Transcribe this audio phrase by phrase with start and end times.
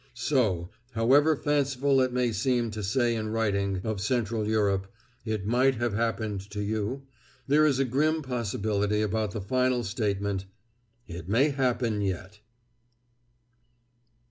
[0.15, 4.91] So, however fanciful it may seem to say in writing of Central Europe,
[5.25, 7.03] "It might have happened to you,"
[7.45, 10.45] there is a grim possibility about the final statement,
[11.07, 12.39] "It may happen yet."